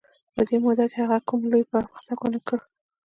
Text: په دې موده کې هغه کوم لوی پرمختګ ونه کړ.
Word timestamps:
په 0.33 0.41
دې 0.47 0.57
موده 0.63 0.85
کې 0.91 0.97
هغه 1.03 1.17
کوم 1.27 1.41
لوی 1.51 1.63
پرمختګ 1.71 2.17
ونه 2.21 2.39
کړ. 2.47 2.59